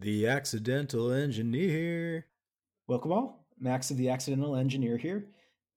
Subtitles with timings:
[0.00, 2.26] The Accidental Engineer.
[2.86, 3.44] Welcome all.
[3.58, 5.26] Max of the Accidental Engineer here.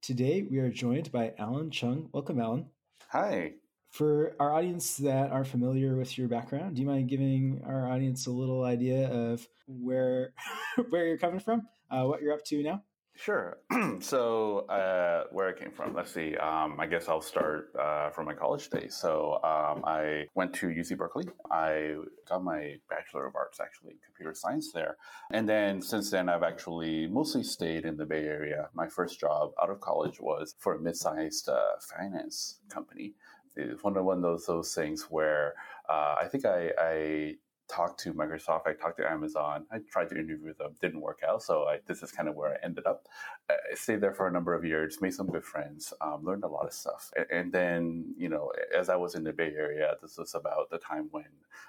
[0.03, 2.07] Today we are joined by Allen Cheung.
[2.13, 2.67] Welcome, Allen.
[3.09, 3.53] Hi.
[3.89, 8.27] For our audience that are familiar with your background, do you mind giving our audience
[8.27, 10.35] a little idea of where
[10.89, 12.83] where you're coming from, uh, what you're up to now?
[13.15, 13.59] Sure.
[13.99, 16.35] so, uh, where I came from, let's see.
[16.37, 18.95] Um, I guess I'll start uh, from my college days.
[18.95, 21.25] So, um, I went to UC Berkeley.
[21.51, 21.97] I
[22.27, 24.97] got my Bachelor of Arts, actually, in computer science there.
[25.31, 28.69] And then since then, I've actually mostly stayed in the Bay Area.
[28.73, 33.13] My first job out of college was for a mid sized uh, finance company.
[33.55, 35.53] It's one of, one of those, those things where
[35.89, 37.35] uh, I think I, I
[37.71, 41.41] talked to Microsoft, I talked to Amazon, I tried to interview them, didn't work out.
[41.41, 43.07] So I, this is kind of where I ended up.
[43.49, 46.47] I stayed there for a number of years, made some good friends, um, learned a
[46.47, 47.11] lot of stuff.
[47.31, 50.77] And, then, you know, as I was in the Bay Area, this was about the
[50.77, 51.25] time when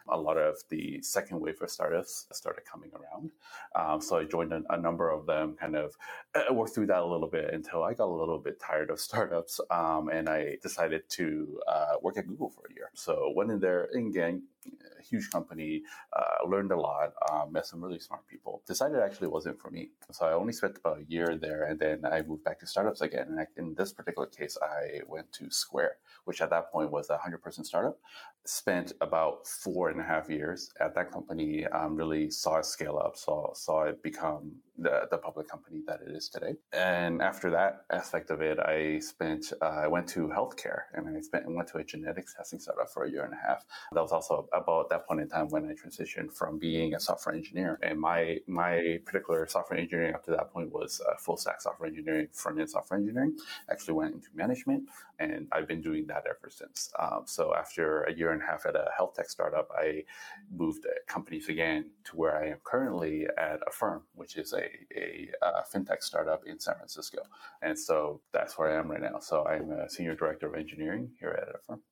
[0.08, 3.30] a lot of the second wave of startups started coming around.
[3.74, 5.94] Um, so I joined a, a, number of them, kind of
[6.34, 8.98] uh, worked through that a little bit until I got a little bit tired of
[9.00, 9.60] startups.
[9.70, 12.90] Um, and I decided to uh, work at Google for a year.
[12.94, 15.82] So went in there, and again, a huge company,
[16.16, 18.62] uh, learned a lot, um, met some really smart people.
[18.66, 19.90] Decided actually wasn't for me.
[20.10, 23.00] So I only spent about a year there and then I moved back to startups
[23.00, 23.26] again.
[23.28, 27.10] And I, in this particular case, I went to Square, which at that point was
[27.10, 27.98] a 100% startup.
[28.44, 32.98] Spent about four and a half years at that company, um, really saw it scale
[32.98, 34.52] up, saw, saw it become
[34.82, 36.54] the, the public company that it is today.
[36.72, 41.20] And after that aspect of it, I spent, uh, I went to healthcare and I
[41.20, 43.64] spent, went to a genetics testing startup for a year and a half.
[43.92, 47.34] That was also about that point in time when I transitioned from being a software
[47.34, 47.78] engineer.
[47.82, 51.88] And my, my particular software engineering up to that point was uh, full stack software
[51.88, 53.36] engineering, front end software engineering.
[53.70, 54.84] Actually went into management
[55.18, 56.92] and I've been doing that ever since.
[56.98, 60.04] Um, so after a year and a half at a health tech startup, I
[60.50, 64.64] moved companies again to where I am currently at Affirm, which is a
[64.96, 67.22] a, a uh, fintech startup in San Francisco.
[67.62, 69.18] And so that's where I am right now.
[69.20, 71.82] So I'm a senior director of engineering here at Affirm.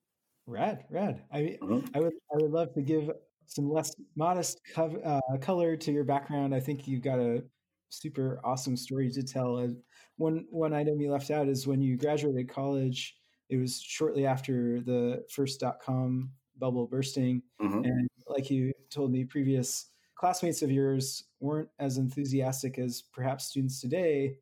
[0.47, 1.23] Rad, rad.
[1.33, 1.87] I, mm-hmm.
[1.95, 3.11] I would, I would love to give
[3.47, 6.55] some less modest co- uh, color to your background.
[6.55, 7.43] I think you've got a
[7.89, 9.57] super awesome story to tell.
[9.57, 9.69] Uh,
[10.17, 13.17] one, one item you left out is when you graduated college,
[13.49, 17.43] it was shortly after the first dot com bubble bursting.
[17.61, 17.85] Mm-hmm.
[17.85, 19.87] And like you told me previous
[20.21, 24.37] classmates of yours weren't as enthusiastic as perhaps students today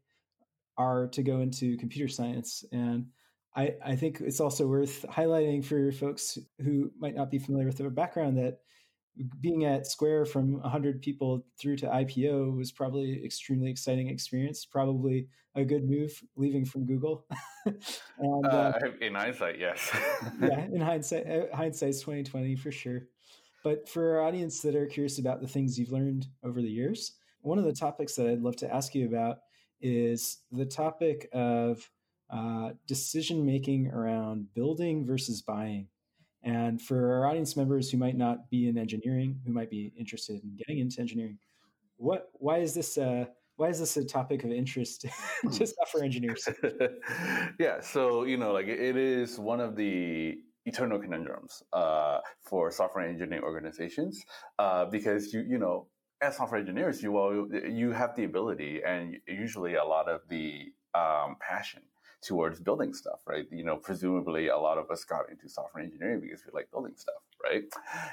[0.77, 2.65] are to go into computer science.
[2.73, 3.07] And
[3.55, 7.79] I, I think it's also worth highlighting for folks who might not be familiar with
[7.79, 8.59] the background that
[9.41, 14.65] being at Square from 100 people through to IPO was probably extremely exciting experience.
[14.65, 17.25] Probably a good move leaving from Google.
[17.67, 19.97] and, uh, uh, in hindsight, yes.
[20.41, 23.03] yeah, in hindsight, uh, hindsight's 2020 for sure.
[23.65, 27.13] But for our audience that are curious about the things you've learned over the years,
[27.41, 29.39] one of the topics that I'd love to ask you about
[29.81, 31.89] is the topic of
[32.31, 35.89] uh, decision making around building versus buying.
[36.43, 40.43] And for our audience members who might not be in engineering, who might be interested
[40.43, 41.39] in getting into engineering,
[41.97, 43.27] what why is this uh,
[43.57, 45.05] why is this a topic of interest
[45.53, 46.49] to software engineers?
[47.59, 52.19] yeah, so you know, like it is one of the eternal conundrums uh,
[52.49, 54.25] for software engineering organizations
[54.59, 55.87] uh, because you you know
[56.21, 57.49] as software engineers you will
[57.83, 60.47] you have the ability and usually a lot of the
[60.95, 61.83] um, passion
[62.23, 63.47] towards building stuff, right?
[63.51, 66.95] You know, presumably a lot of us got into software engineering because we like building
[66.97, 67.63] stuff, right?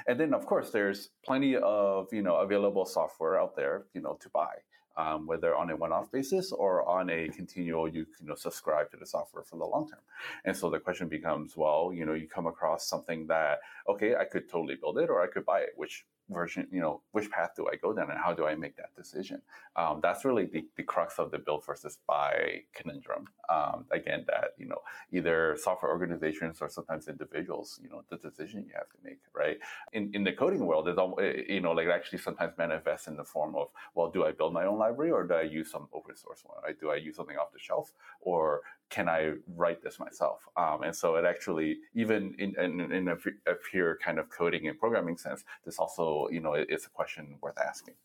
[0.08, 4.18] And then of course there's plenty of, you know, available software out there, you know,
[4.22, 4.54] to buy
[4.98, 8.98] um, whether on a one-off basis or on a continual, you, you know, subscribe to
[8.98, 10.00] the software for the long term.
[10.46, 14.26] And so the question becomes, well, you know, you come across something that, okay, I
[14.26, 17.52] could totally build it or I could buy it, which version, you know, which path
[17.56, 19.42] do I go down and how do I make that decision?
[19.76, 23.26] Um, that's really the, the crux of the build versus buy conundrum.
[23.50, 24.80] Um, again, that, you know,
[25.12, 29.58] either software organizations or sometimes individuals, you know, the decision you have to make, right?
[29.94, 33.16] In, in the coding world, it's, all, you know, like it actually sometimes manifests in
[33.16, 35.88] the form of, well, do I build my own library or do I use some
[35.94, 36.58] open source one?
[36.64, 36.80] Right?
[36.80, 40.48] Do I use something off the shelf or can I write this myself?
[40.58, 43.18] Um, and so it actually, even in, in, in a,
[43.50, 46.90] a pure kind of coding and programming sense, this also you know, it, it's a
[46.90, 47.96] question worth asking.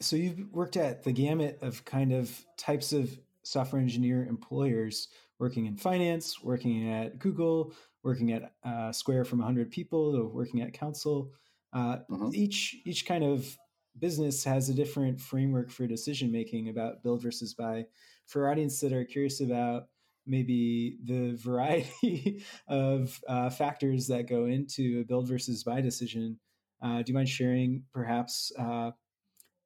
[0.00, 5.08] So you've worked at the gamut of kind of types of software engineer employers
[5.38, 7.72] working in finance, working at Google,
[8.02, 11.30] working at uh, Square from 100 people to working at Counsyl.
[11.72, 12.30] Uh, mm-hmm.
[12.32, 13.56] Each each kind of
[13.98, 17.86] business has a different framework for decision making about build versus buy.
[18.26, 19.84] For audience that are curious about
[20.26, 26.38] maybe the variety of uh, factors that go into a build versus buy decision,
[26.82, 28.90] do you mind sharing perhaps uh,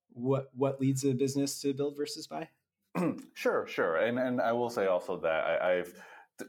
[0.09, 2.49] what what leads a business to build versus buy?
[3.35, 5.93] sure, sure, and and I will say also that I, have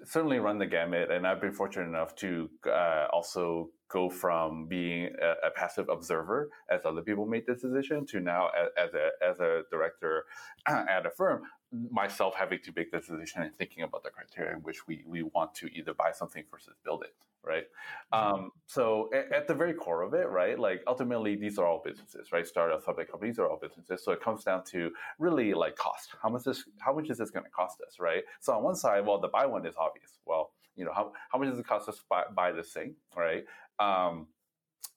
[0.05, 5.09] certainly run the gamut, and I've been fortunate enough to uh, also go from being
[5.21, 9.09] a, a, passive observer as other people made this decision to now as, as a
[9.25, 10.25] as a director
[10.67, 11.41] at Affirm
[11.71, 15.23] myself having to make this decision and thinking about the criteria in which we, we
[15.23, 17.13] want to either buy something versus build it,
[17.43, 17.65] right?
[18.13, 18.35] Mm-hmm.
[18.35, 21.81] Um, so at, at, the very core of it, right, like ultimately these are all
[21.83, 22.47] businesses, right?
[22.47, 24.03] Startups, public companies are all businesses.
[24.03, 26.15] So it comes down to really like cost.
[26.21, 28.23] How much is how much is this going to cost us, right?
[28.39, 30.19] So on one side, well, the buy one is obvious.
[30.25, 32.95] Well, you know how how much does it cost us to buy, buy this thing,
[33.15, 33.43] right?
[33.79, 34.27] Um,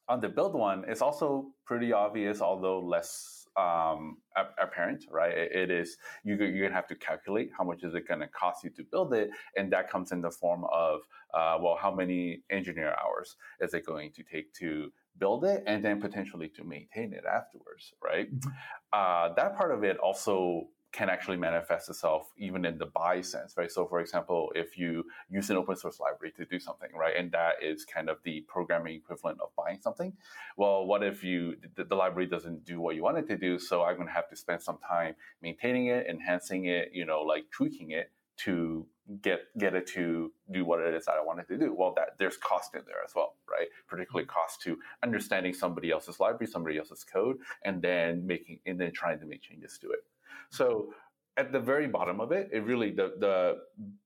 [0.08, 4.18] on the build one, it's also pretty obvious, although less um,
[4.60, 5.36] apparent, right?
[5.36, 8.70] it is you you're gonna have to calculate how much is it gonna cost you
[8.70, 11.00] to build it, and that comes in the form of
[11.34, 15.84] uh, well, how many engineer hours is it going to take to build it, and
[15.84, 18.34] then potentially to maintain it afterwards, right?
[18.34, 18.50] Mm-hmm.
[18.92, 23.54] Uh, that part of it also can actually manifest itself even in the buy sense,
[23.56, 23.70] right?
[23.70, 27.30] So, for example, if you use an open source library to do something, right, and
[27.32, 30.12] that is kind of the programming equivalent of buying something,
[30.56, 33.58] well, what if you the, the library doesn't do what you want it to do?
[33.58, 37.22] So, I'm going to have to spend some time maintaining it, enhancing it, you know,
[37.22, 38.86] like tweaking it to
[39.22, 41.74] get get it to do what it is that I want it to do.
[41.74, 43.68] Well, that there's cost in there as well, right?
[43.88, 44.34] Particularly mm-hmm.
[44.34, 49.18] cost to understanding somebody else's library, somebody else's code, and then making and then trying
[49.20, 50.00] to make changes to it.
[50.50, 50.92] So
[51.36, 53.58] at the very bottom of it, it really the the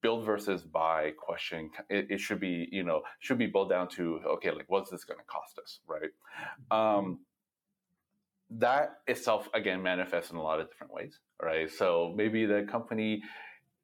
[0.02, 4.20] build versus buy question it, it should be you know should be boiled down to
[4.26, 6.10] okay like what's this going to cost us right.
[6.70, 7.20] Um,
[8.50, 11.70] that itself again manifests in a lot of different ways, right?
[11.70, 13.22] So maybe the company,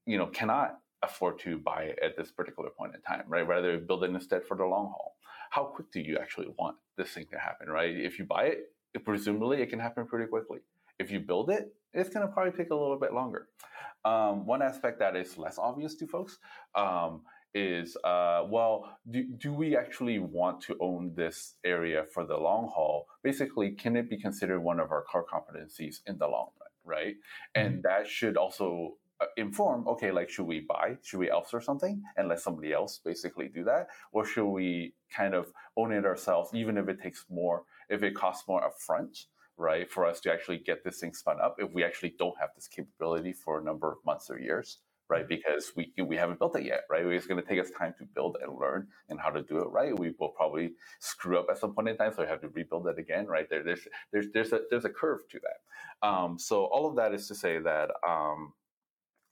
[0.06, 3.46] you know, cannot afford to buy it at this particular point in time, right?
[3.46, 5.16] Rather build it instead for the long haul.
[5.50, 7.90] How quick do you actually want this thing to happen, right?
[7.96, 8.72] If you buy it,
[9.04, 10.58] presumably it can happen pretty quickly.
[10.98, 13.48] If you build it, it's going to probably take a little bit longer.
[14.04, 16.38] Um, one aspect that is less obvious to folks
[16.74, 17.22] um,
[17.54, 22.70] is uh, well, do, do we actually want to own this area for the long
[22.72, 23.06] haul?
[23.22, 27.14] Basically, can it be considered one of our core competencies in the long run, right?
[27.16, 27.66] Mm-hmm.
[27.66, 32.02] And that should also uh, inform okay like should we buy should we outsource something
[32.16, 36.54] and let somebody else basically do that or should we kind of own it ourselves
[36.54, 39.26] even if it takes more if it costs more upfront
[39.60, 42.50] right, for us to actually get this thing spun up if we actually don't have
[42.56, 44.78] this capability for a number of months or years,
[45.08, 45.22] right?
[45.28, 45.36] Mm-hmm.
[45.36, 47.04] Because we we haven't built it yet, right?
[47.06, 49.68] It's going to take us time to build and learn and how to do it
[49.70, 49.96] right.
[49.98, 52.88] We will probably screw up at some point in time, so we have to rebuild
[52.88, 53.48] it again, right?
[53.50, 56.08] There, there's there's there's a there's a curve to that.
[56.08, 57.90] Um, so all of that is to say that.
[58.08, 58.54] Um,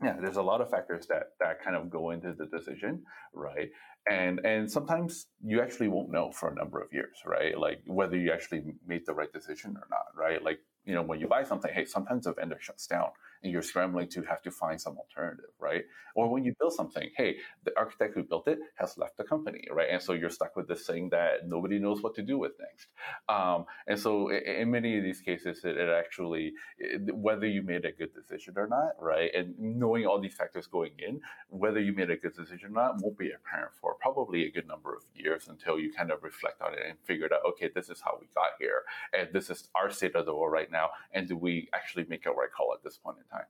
[0.03, 3.03] yeah, there's a lot of factors that that kind of go into the decision,
[3.35, 3.71] right?
[4.09, 8.17] and and sometimes you actually won't know for a number of years right like whether
[8.17, 11.45] you actually made the right decision or not right like you know when you buy
[11.45, 13.09] something hey sometimes the vendor shuts down
[13.43, 15.85] and you're scrambling to have to find some alternative, right?
[16.15, 19.65] Or when you build something, hey, the architect who built it has left the company,
[19.71, 19.89] right?
[19.91, 22.89] And so you're stuck with this thing that nobody knows what to do with next.
[23.29, 27.85] Um, and so in many of these cases, it, it actually, it, whether you made
[27.85, 29.31] a good decision or not, right?
[29.35, 33.03] And knowing all these factors going in, whether you made a good decision or not
[33.03, 36.61] won't be apparent for probably a good number of years until you kind of reflect
[36.61, 38.83] on it and figure out, okay, this is how we got here.
[39.17, 40.91] And this is our state of the world right now.
[41.13, 43.47] And do we actually make a right call at this point in time?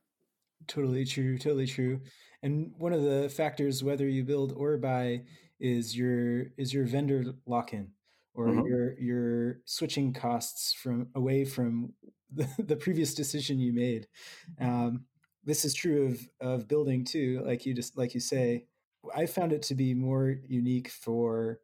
[0.67, 1.39] Totally true.
[1.39, 2.01] Totally true.
[2.43, 5.23] And one of the factors, whether you build or buy,
[5.61, 7.91] is your is your vendor lock in
[8.35, 8.67] or mm-hmm.
[8.67, 11.93] your your switching costs from away from
[12.33, 14.07] the, the previous decision you made.
[14.61, 15.05] Um,
[15.45, 17.43] this is true of of building too.
[17.45, 18.67] Like you just like you say,
[19.15, 21.61] I found it to be more unique for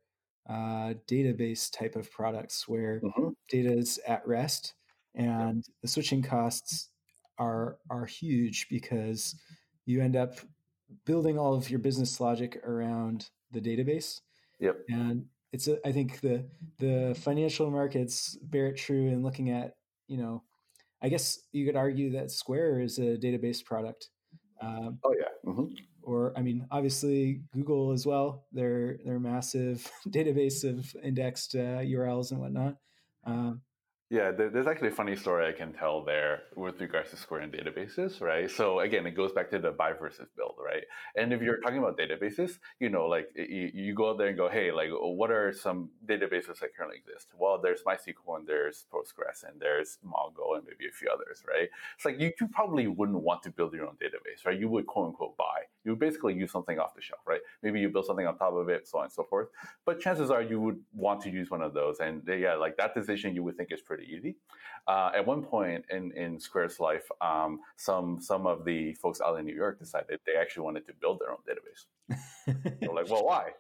[0.49, 3.29] uh, database type of products where mm-hmm.
[3.49, 4.75] data is at rest
[5.15, 6.91] and the switching costs
[7.39, 9.35] are are huge because
[9.87, 10.39] you end up
[11.05, 14.21] building all of your business logic around the database.
[14.61, 14.81] Yep.
[14.89, 16.45] And it's a, I think the
[16.79, 19.75] the financial markets bear it true in looking at
[20.09, 20.43] you know,
[21.03, 24.09] I guess you could argue that Square is a database product.
[24.61, 25.51] Um, oh yeah.
[25.51, 25.75] Mm-hmm.
[26.03, 28.45] Or I mean, obviously Google as well.
[28.53, 32.77] They're they're massive database of indexed uh, URLs and whatnot.
[33.25, 33.63] Um,
[34.11, 38.21] Yeah, there's actually a funny story I can tell there with regards to and databases,
[38.21, 38.51] right?
[38.51, 40.85] So again, it goes back to the buy versus build, right?
[41.17, 44.37] And if you're talking about databases, you know, like you, you go out there and
[44.37, 47.29] go, hey, like what are some databases that currently exist?
[47.37, 51.71] Well, there's MySQL and there's Postgres and there's Mongo and maybe a few others, right?
[51.97, 54.59] It's like you, you probably wouldn't want to build your own database, right?
[54.59, 55.63] You would quote unquote buy.
[55.85, 57.41] You basically use something off the shelf, right?
[57.63, 59.49] Maybe you build something on top of it, so on and so forth.
[59.85, 62.01] But chances are you would want to use one of those.
[62.01, 64.37] And yeah, like that decision you would think is pretty easy.
[64.87, 69.39] Uh, at one point in, in Square's life, um, some some of the folks out
[69.39, 71.87] in New York decided they actually wanted to build their own database.
[72.81, 73.53] They're like, well, why?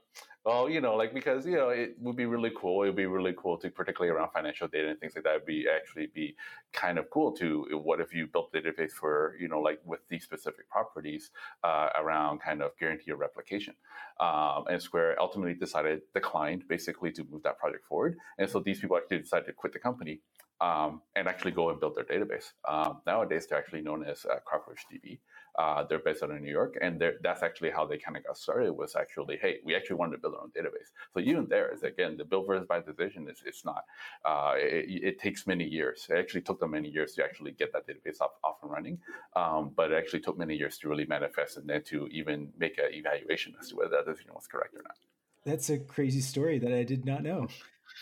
[0.44, 2.82] Well, you know, like because you know it would be really cool.
[2.82, 5.32] It would be really cool to, particularly around financial data and things like that.
[5.32, 6.36] Would be actually be
[6.74, 7.66] kind of cool to.
[7.82, 11.30] What if you built a database for you know like with these specific properties
[11.62, 13.74] uh, around kind of guarantee of replication?
[14.20, 18.18] Um, and Square ultimately decided declined basically to move that project forward.
[18.36, 20.20] And so these people actually decided to quit the company
[20.60, 22.52] um, and actually go and build their database.
[22.68, 25.18] Um, nowadays, they're actually known as uh, CockroachDB.
[25.56, 28.36] Uh, they're based out of New York, and that's actually how they kind of got
[28.36, 28.72] started.
[28.72, 30.90] Was actually, hey, we actually wanted to build our own database.
[31.12, 33.84] So even there is again the build versus buy decision is it's not.
[34.24, 36.06] Uh, it, it, takes many years.
[36.10, 38.98] It actually took them many years to actually get that database off, off and running,
[39.36, 42.76] um, but it actually took many years to really manifest and then to even make
[42.78, 44.96] an evaluation as to whether that decision was correct or not.
[45.44, 47.46] That's a crazy story that I did not know.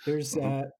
[0.06, 0.64] There's mm-hmm.
[0.64, 0.70] uh,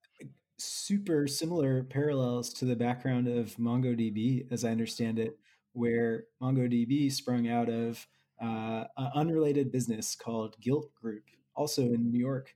[0.62, 5.38] super similar parallels to the background of MongoDB, as I understand it,
[5.72, 8.06] where MongoDB sprung out of
[8.40, 12.54] uh, an unrelated business called Gilt Group, also in New York.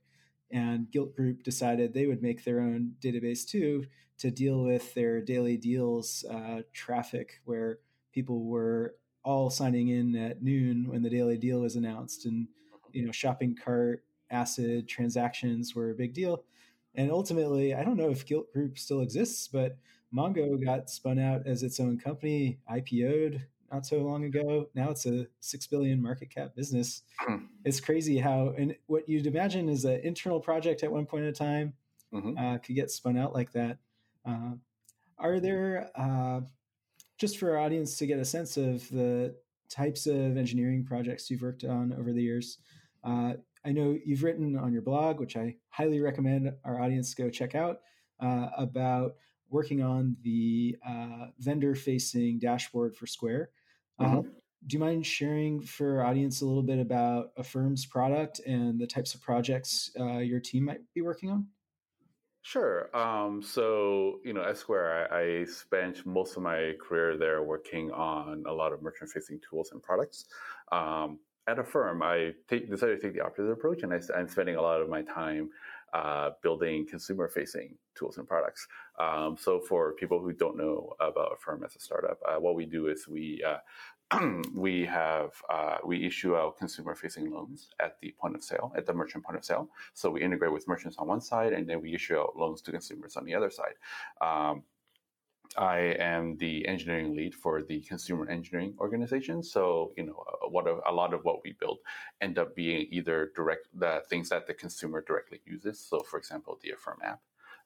[0.51, 3.85] And Gilt Group decided they would make their own database too
[4.19, 7.79] to deal with their daily deals uh, traffic, where
[8.13, 12.47] people were all signing in at noon when the daily deal was announced, and
[12.93, 16.43] you know, shopping cart ACID transactions were a big deal.
[16.97, 19.77] And ultimately, I don't know if Gilt Group still exists, but
[20.13, 24.69] Mongo got spun out as its own company, IPO'd not so long ago.
[24.73, 27.03] Now it's a six billion market cap business.
[27.19, 27.45] Hmm.
[27.65, 31.33] It's crazy how and what you'd imagine is an internal project at one point in
[31.33, 31.73] time
[32.13, 32.37] mm-hmm.
[32.37, 33.77] uh, could get spun out like that.
[34.25, 34.53] Uh,
[35.19, 36.41] are there uh,
[37.17, 39.35] just for our audience to get a sense of the
[39.69, 42.59] types of engineering projects you've worked on over the years?
[43.67, 47.29] Uh, I know you've written on your blog, which I highly recommend our audience go
[47.29, 47.81] check out,
[48.19, 49.15] uh, about
[49.49, 53.49] working on the uh, vendor facing dashboard for Square.
[53.99, 54.29] Uh, mm-hmm.
[54.67, 58.87] do you mind sharing for our audience a little bit about Affirm's product and the
[58.87, 61.47] types of projects uh, your team might be working on?
[62.41, 62.95] Sure.
[62.95, 67.91] Um, so, you know, at Square, I, I, spent most of my career there working
[67.91, 70.27] on a lot of merchant facing tools and products.
[70.71, 74.55] Um, at Affirm, I take, decided to take the opposite approach, and I, am spending
[74.55, 75.49] a lot of my time
[75.93, 78.67] uh, building consumer-facing tools and products.
[78.99, 82.65] Um, so, for people who don't know about Affirm as a startup, uh, what we
[82.65, 83.59] do is we uh,
[84.53, 88.93] we have uh, we issue out consumer-facing loans at the point of sale, at the
[88.93, 89.69] merchant point of sale.
[89.93, 92.71] So we integrate with merchants on one side, and then we issue out loans to
[92.71, 93.75] consumers on the other side.
[94.21, 94.63] Um,
[95.57, 99.41] I am the engineering lead for the consumer engineering organization.
[99.41, 101.79] So, you know, what a, a, lot of what we build
[102.21, 105.79] end up being either direct the things that the consumer directly uses.
[105.79, 107.21] So, for example, the Affirm app.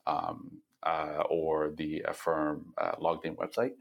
[0.08, 3.74] Um, uh, or the Affirm uh, logged in website,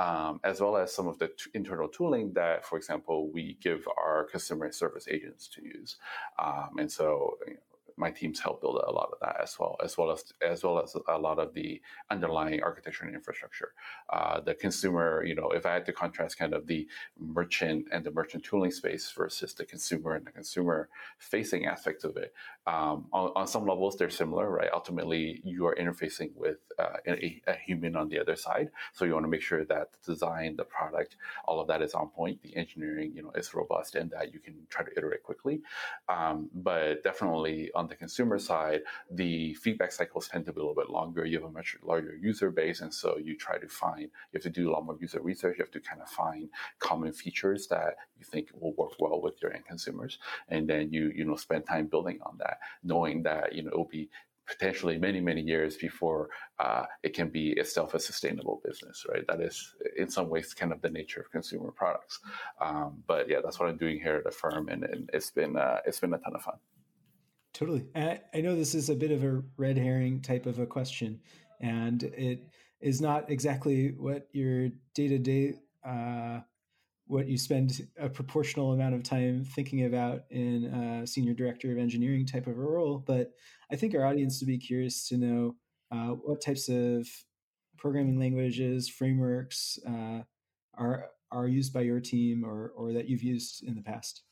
[0.00, 3.86] um, as well as some of the t- internal tooling that, for example, we give
[3.96, 5.98] our customer service agents to use.
[6.36, 7.60] Um, and so, you know,
[7.98, 10.82] my teams help build a lot of that as well, as well as as well
[10.82, 13.72] as a lot of the underlying architecture and infrastructure.
[14.10, 16.86] Uh, the consumer, you know, if I had to contrast kind of the
[17.18, 20.88] merchant and the merchant tooling space versus the consumer and the consumer
[21.18, 22.32] facing aspects of it,
[22.68, 24.68] um, on, on, some levels they're similar, right?
[24.74, 29.14] Ultimately, you are interfacing with uh, a, a, human on the other side, so you
[29.14, 32.42] want to make sure that the design, the product, all of that is on point.
[32.42, 35.62] The engineering, you know, is robust and that you can try to iterate quickly.
[36.10, 40.74] Um, but definitely on the consumer side, the feedback cycles tend to be a little
[40.74, 41.24] bit longer.
[41.24, 44.42] You have a much larger user base, and so you try to find, you have
[44.42, 45.56] to do a lot more user research.
[45.58, 49.40] You have to kind of find common features that you think will work well with
[49.40, 53.54] your end consumers, and then you you know spend time building on that, knowing that
[53.54, 54.08] you know it will be
[54.46, 59.26] potentially many many years before uh, it can be itself a sustainable business right?
[59.26, 62.20] That is in some ways kind of the nature of consumer products.
[62.60, 65.78] Um, but yeah that's what i'm doing here at Affirm and, and it's been uh,
[65.84, 66.58] it's been a ton of fun.
[67.58, 67.86] Totally.
[67.94, 71.20] I, I know this is a bit of a red herring type of a question,
[71.60, 72.46] and it
[72.80, 75.54] is not exactly what your day to day,
[77.08, 81.78] what you spend a proportional amount of time thinking about in a senior director of
[81.78, 83.02] engineering type of a role.
[83.04, 83.32] But
[83.72, 85.56] I think our audience would be curious to know
[85.90, 87.08] uh, what types of
[87.78, 90.20] programming languages, frameworks uh,
[90.74, 94.22] are are used by your team or or that you've used in the past?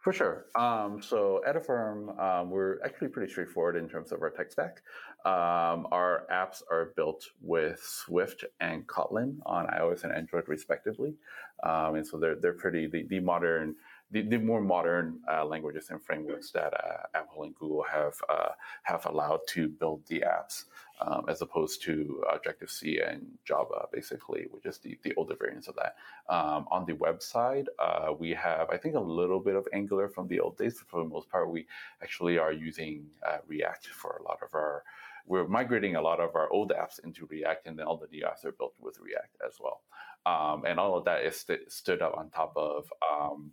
[0.00, 0.46] For sure.
[0.56, 4.80] Um, so at Affirm, um, we're actually pretty straightforward in terms of our tech stack.
[5.26, 11.16] Um, our apps are built with Swift and Kotlin on iOS and Android, respectively,
[11.62, 13.74] um, and so they're they're pretty the, the modern
[14.12, 18.50] the, the more modern uh, languages and frameworks that uh, Apple and Google have uh,
[18.82, 20.64] have allowed to build the apps,
[21.00, 25.68] um, as opposed to Objective C and Java, basically, which is the, the older variants
[25.68, 25.96] of that.
[26.28, 30.26] Um, on the website, uh, we have I think a little bit of Angular from
[30.26, 31.66] the old days, but for the most part, we
[32.02, 34.82] actually are using uh, React for a lot of our.
[35.26, 38.24] We're migrating a lot of our old apps into React, and then all the new
[38.24, 39.82] apps are built with React as well.
[40.26, 43.52] Um, and all of that is st- stood up on top of um,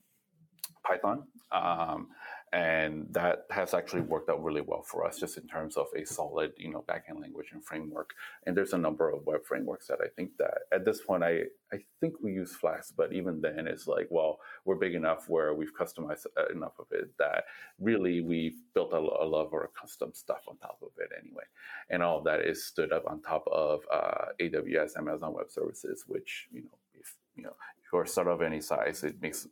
[0.86, 1.24] Python.
[1.52, 2.10] Um,
[2.54, 6.06] and that has actually worked out really well for us just in terms of a
[6.06, 8.14] solid you know backend language and framework.
[8.46, 11.42] And there's a number of web frameworks that i think that at this point i
[11.74, 15.54] i think we use flask but even then it's like well we're big enough where
[15.54, 17.46] we've customized enough of it that
[17.80, 21.44] really we've built a, a lot of our custom stuff on top of it anyway.
[21.90, 26.48] And all that is stood up on top of uh, aws amazon web services which
[26.52, 27.56] you know if you know
[27.94, 29.48] or start of any size, it makes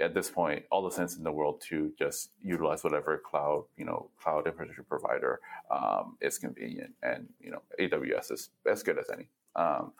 [0.00, 3.84] at this point all the sense in the world to just utilize whatever cloud you
[3.84, 9.10] know cloud infrastructure provider um, is convenient, and you know AWS is as good as
[9.12, 9.28] any.
[9.56, 9.92] Um,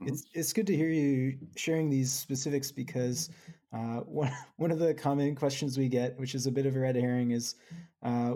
[0.00, 0.08] mm-hmm.
[0.08, 3.30] it's it's good to hear you sharing these specifics because
[3.72, 6.80] uh, one one of the common questions we get, which is a bit of a
[6.80, 7.56] red herring, is
[8.02, 8.34] uh,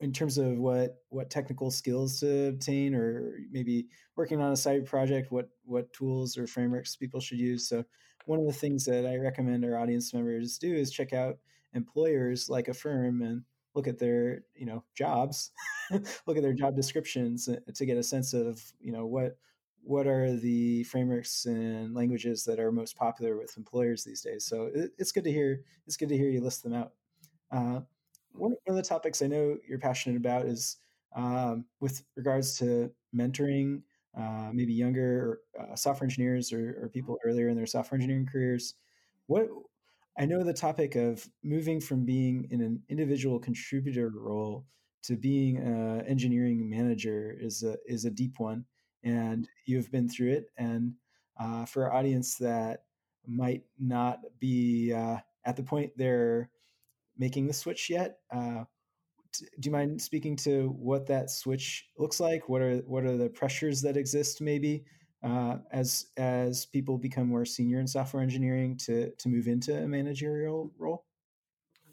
[0.00, 3.86] in terms of what what technical skills to obtain, or maybe
[4.16, 7.68] working on a side project, what what tools or frameworks people should use.
[7.68, 7.84] So
[8.24, 11.38] one of the things that I recommend our audience members do is check out
[11.74, 13.42] employers like Affirm and
[13.74, 15.50] look at their you know jobs,
[15.90, 19.36] look at their job descriptions uh, to get a sense of you know what
[19.82, 24.46] what are the frameworks and languages that are most popular with employers these days.
[24.46, 25.62] So it, it's good to hear.
[25.86, 26.92] It's good to hear you list them out.
[27.50, 27.80] Uh,
[28.32, 30.78] one, one of the topics I know you're passionate about is
[31.14, 33.82] um, with regards to mentoring
[34.18, 38.74] uh, maybe younger uh, software engineers or, or, people earlier in their software engineering careers.
[39.26, 39.48] What
[40.16, 44.66] I know the topic of moving from being in an individual contributor role
[45.02, 48.64] to being an engineering manager is a is a deep one,
[49.02, 50.46] and you've been through it.
[50.56, 50.94] And
[51.38, 52.84] uh, for our audience that
[53.26, 56.50] might not be uh, at the point they're
[57.18, 58.64] making the switch yet, uh,
[59.60, 62.48] do you mind speaking to what that switch looks like?
[62.48, 64.84] What are what are the pressures that exist maybe
[65.22, 69.86] uh, as as people become more senior in software engineering to to move into a
[69.88, 71.04] managerial role?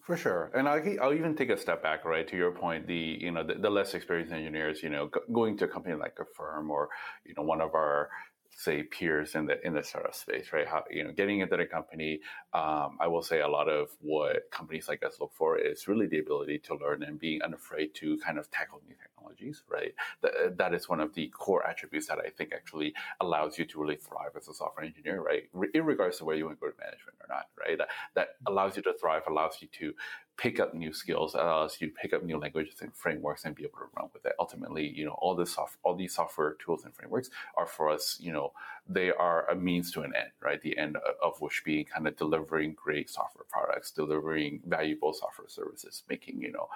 [0.03, 2.27] For sure, and I'll, I'll even take a step back, right?
[2.27, 5.65] To your point, the you know the, the less experienced engineers, you know, going to
[5.65, 6.89] a company like a firm or
[7.23, 8.09] you know one of our
[8.55, 10.67] say peers in the in the startup space, right?
[10.67, 12.19] How you know getting into the company,
[12.53, 16.07] um, I will say a lot of what companies like us look for is really
[16.07, 19.93] the ability to learn and being unafraid to kind of tackle new technologies, right?
[20.21, 23.81] That, that is one of the core attributes that I think actually allows you to
[23.81, 25.43] really thrive as a software engineer, right?
[25.73, 27.77] In regards to where you want to go to management or not, right?
[27.77, 29.93] That, that allows you to thrive, allows you to
[30.37, 33.63] pick up new skills, allows you to pick up new languages and frameworks and be
[33.63, 34.33] able to run with it.
[34.39, 38.17] Ultimately, you know, all this soft, all these software tools and frameworks are for us,
[38.19, 38.51] you know,
[38.87, 40.61] they are a means to an end, right?
[40.61, 46.03] The end of which being kind of delivering great software products, delivering valuable software services,
[46.09, 46.67] making, you know,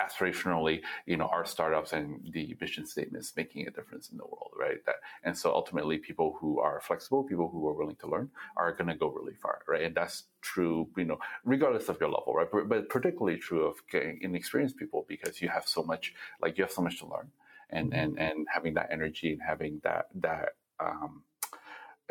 [0.00, 4.52] aspirationally, you know, our startups and the mission statements making a difference in the world,
[4.58, 4.84] right?
[4.86, 8.72] That, and so ultimately, people who are flexible, people who are willing to learn, are
[8.72, 9.82] going to go really far, right?
[9.82, 12.48] And that's true, you know, regardless of your level, right?
[12.50, 16.64] But, but particularly true of getting inexperienced people because you have so much, like you
[16.64, 17.30] have so much to learn,
[17.70, 18.00] and mm-hmm.
[18.00, 21.22] and and having that energy and having that that um,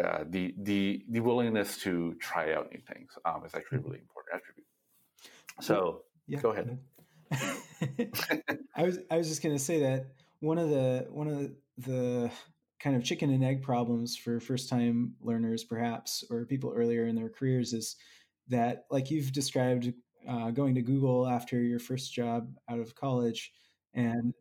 [0.04, 3.90] uh, the the the willingness to try out new things um, is actually a mm-hmm.
[3.90, 4.68] really important attribute.
[5.62, 6.40] So yeah.
[6.40, 6.78] go ahead.
[8.76, 10.08] I was I was just going to say that
[10.40, 11.52] one of the one of
[11.86, 12.32] the,
[12.80, 17.16] kind of chicken and egg problems for first time learners perhaps or people earlier in
[17.16, 17.98] their careers is
[18.48, 19.92] that like you've described
[20.28, 23.52] uh, going to google after your first job out of college
[23.94, 24.34] and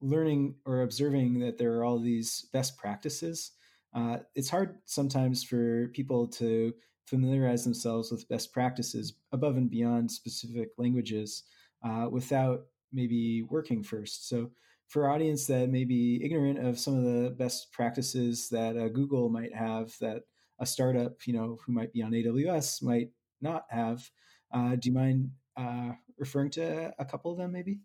[0.00, 3.52] learning or observing that there are all these best practices
[3.92, 6.72] uh, it's hard sometimes for people to
[7.06, 11.42] familiarize themselves with best practices above and beyond specific languages
[11.82, 14.28] uh, without maybe working first.
[14.28, 14.50] So
[14.88, 19.28] for audience that may be ignorant of some of the best practices that uh, Google
[19.28, 20.22] might have that
[20.58, 24.08] a startup, you know, who might be on AWS might not have,
[24.52, 27.78] uh, do you mind uh, referring to a couple of them maybe?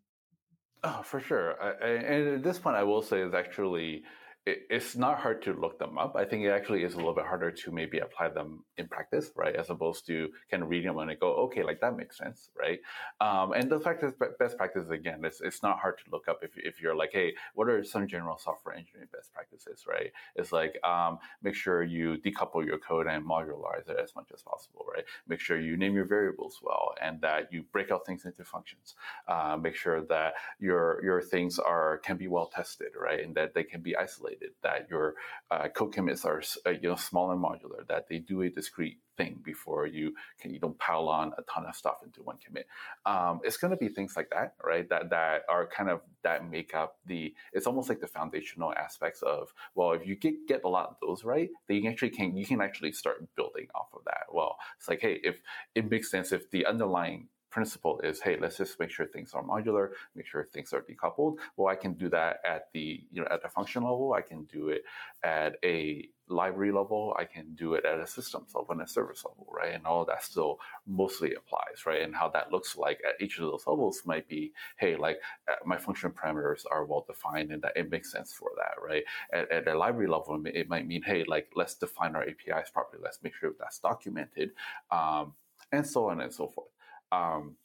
[0.84, 1.62] Oh, for sure.
[1.62, 4.04] I, I, and at this point, I will say is actually
[4.46, 6.16] it, it's not hard to look them up.
[6.16, 9.32] I think it actually is a little bit harder to maybe apply them in practice,
[9.36, 9.56] right?
[9.56, 12.80] As opposed to kind of reading them and go, okay, like that makes sense, right?
[13.20, 16.40] Um, and the fact is, best practices again, it's it's not hard to look up
[16.44, 20.12] if if you're like, hey, what are some general software engineering best practices, right?
[20.36, 24.44] It's like um, make sure you decouple your code and modularize it as much as
[24.44, 25.06] possible, right?
[25.28, 28.96] Make sure you name your variables well and that you break out things into functions.
[29.28, 33.56] Uh, make sure that your your things are can be well tested, right, and that
[33.56, 35.16] they can be isolated that your
[35.52, 39.00] uh, code commits are uh, you know small and modular, that they do a discrete
[39.18, 42.68] thing before you can you don't pile on a ton of stuff into one commit.
[43.06, 44.88] Um, it's going to be things like that, right?
[44.90, 47.34] That that are kind of that make up the.
[47.54, 50.96] It's almost like the foundational aspects of well, if you get get a lot of
[51.02, 54.26] those right, then you actually can you can actually start building off of that.
[54.32, 55.40] Well, it's like hey, if
[55.74, 59.42] it makes sense if the underlying principle is, hey, let's just make sure things are
[59.42, 61.38] modular, make sure things are decoupled.
[61.56, 64.12] Well, I can do that at the, you know, at the function level.
[64.12, 64.84] I can do it
[65.24, 67.16] at a library level.
[67.18, 69.74] I can do it at a systems level and a service level, right?
[69.74, 72.02] And all that still mostly applies, right?
[72.02, 75.56] And how that looks like at each of those levels might be, hey, like uh,
[75.66, 79.06] my function parameters are well defined and that it makes sense for that, right?
[79.32, 83.02] At, at a library level, it might mean, hey, like let's define our APIs properly.
[83.02, 84.52] Let's make sure that's documented,
[84.92, 85.36] um,
[85.72, 86.75] and so on and so forth.
[87.16, 87.56] Um,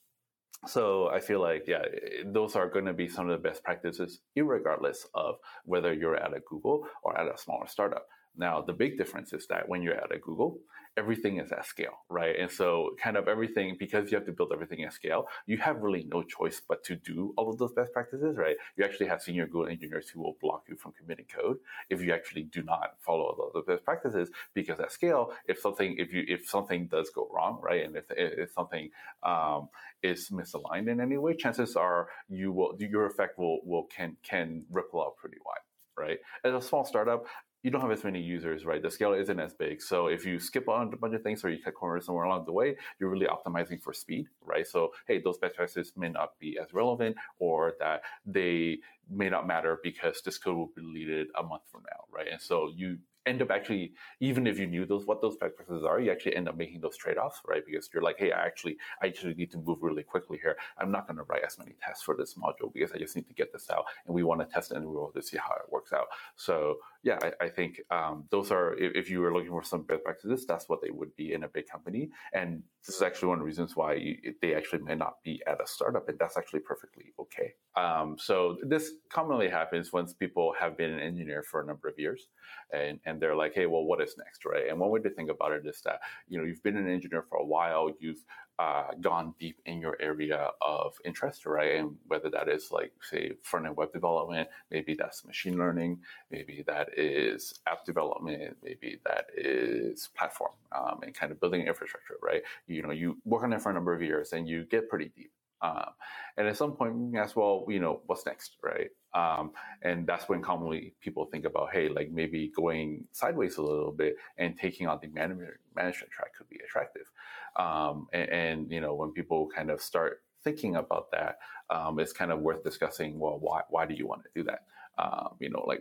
[0.67, 1.83] so I feel like, yeah,
[2.27, 6.37] those are going to be some of the best practices, regardless of whether you're at
[6.37, 8.07] a Google or at a smaller startup.
[8.37, 10.61] Now, the big difference is that when you're at a Google,
[10.97, 12.37] everything is at scale, right?
[12.39, 15.81] And so, kind of everything, because you have to build everything at scale, you have
[15.81, 18.57] really no choice but to do all of those best practices, right?
[18.77, 22.13] You actually have senior Google engineers who will block you from committing code if you
[22.13, 24.31] actually do not follow all those best practices.
[24.55, 28.05] Because at scale, if something, if you, if something does go wrong, right, and if,
[28.11, 28.91] if something
[29.23, 29.69] um,
[30.03, 34.65] is misaligned in any way, chances are you will, your effect will will can can
[34.71, 35.61] ripple out pretty wide
[35.99, 36.19] right?
[36.45, 37.27] As a small startup,
[37.63, 38.83] you don't have as many users, right?
[38.83, 39.83] The scale isn't as big.
[39.83, 42.47] So if you skip on a bunch of things or you cut corners somewhere along
[42.47, 44.67] the way, you're really optimizing for speed, right?
[44.67, 48.79] So, hey, those best practices may not be as relevant or that they
[49.11, 52.29] may not matter because this code will be deleted a month from now, right?
[52.31, 52.99] And so you
[53.31, 56.49] end up actually, even if you knew those what those practices are, you actually end
[56.49, 57.65] up making those trade-offs, right?
[57.65, 60.57] Because you're like, hey, I actually I actually need to move really quickly here.
[60.79, 63.29] I'm not going to write as many tests for this module because I just need
[63.29, 65.39] to get this out, and we want to test it and we want to see
[65.39, 66.07] how it works out.
[66.37, 69.83] So yeah, I, I think um, those are if, if, you were looking for some
[69.83, 73.29] best practices, that's what they would be in a big company, and this is actually
[73.29, 76.19] one of the reasons why you, they actually may not be at a startup, and
[76.19, 77.55] that's actually perfectly okay.
[77.77, 81.99] Um, so this commonly happens once people have been an engineer for a number of
[81.99, 82.29] years,
[82.73, 84.69] and and they're like, hey, well, what is next, right?
[84.69, 87.25] And one way to think about it is that you know you've been an engineer
[87.29, 88.25] for a while, you've
[88.61, 91.77] uh, gone deep in your area of interest, right?
[91.77, 96.63] And whether that is like, say, front end web development, maybe that's machine learning, maybe
[96.67, 102.43] that is app development, maybe that is platform um, and kind of building infrastructure, right?
[102.67, 105.11] You know, you work on it for a number of years and you get pretty
[105.17, 105.33] deep.
[105.63, 105.91] Um,
[106.37, 108.91] and at some point, you ask, well, you know, what's next, right?
[109.15, 113.93] Um, and that's when commonly people think about, hey, like maybe going sideways a little
[113.93, 117.11] bit and taking on the management management track could be attractive.
[117.57, 121.39] Um, and, and, you know, when people kind of start thinking about that,
[121.71, 123.19] um, it's kind of worth discussing.
[123.19, 124.65] Well, why why do you want to do that?
[124.99, 125.81] Um, you know, like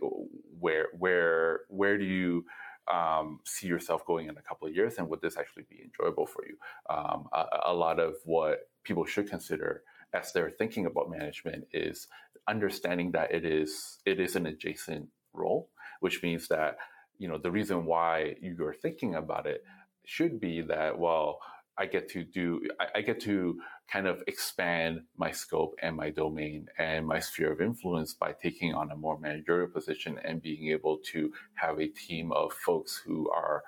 [0.58, 2.44] where where where do you
[2.92, 6.26] um, see yourself going in a couple of years, and would this actually be enjoyable
[6.26, 6.56] for you?
[6.88, 12.08] Um, a, a, lot of what people should consider as they're thinking about management is
[12.48, 16.76] understanding that it is it is an adjacent role, which means that
[17.18, 19.62] you know the reason why you're thinking about it
[20.04, 21.40] should be that well
[21.80, 23.58] I get to do, I, I, get to
[23.90, 28.74] kind of expand my scope and my domain and my sphere of influence by taking
[28.74, 33.30] on a more managerial position and being able to have a team of folks who
[33.30, 33.62] are,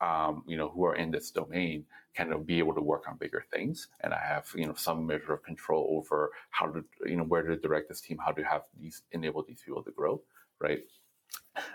[0.00, 1.84] um, you know, who are in this domain,
[2.16, 3.88] kind of be able to work on bigger things.
[4.00, 7.42] And I have, you know, some measure of control over how to, you know, where
[7.42, 10.22] to direct this team, how to have these, enable these people to grow,
[10.60, 10.80] right?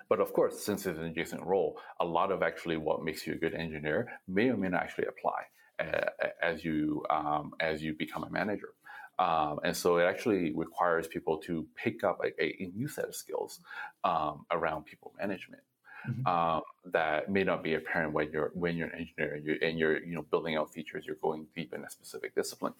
[0.07, 3.33] But of course, since it's an adjacent role, a lot of actually what makes you
[3.33, 5.43] a good engineer may or may not actually apply
[6.41, 8.69] as you um, as you become a manager.
[9.17, 13.15] Um, and so it actually requires people to pick up a, a new set of
[13.15, 13.59] skills
[14.05, 15.61] um, around people management
[16.07, 16.27] mm-hmm.
[16.27, 19.79] um, that may not be apparent when you're when you're an engineer and you're, and
[19.79, 21.05] you're you know building out features.
[21.05, 22.73] You're going deep in a specific discipline.